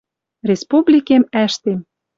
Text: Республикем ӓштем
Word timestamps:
Республикем 0.49 1.23
ӓштем 1.43 1.79